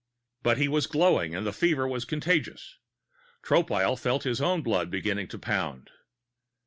[0.41, 2.79] But he was glowing and the fever was contagious.
[3.43, 5.91] Tropile felt his own blood begin to pound.